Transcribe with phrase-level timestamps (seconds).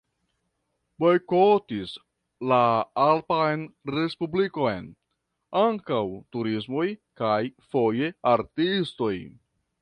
[1.03, 1.91] Bojkotis
[2.51, 2.59] la
[3.03, 3.65] alpan
[3.97, 4.87] respublikon
[5.65, 6.01] ankaŭ
[6.37, 6.87] turistoj
[7.23, 7.39] kaj
[7.75, 9.13] foje artistoj.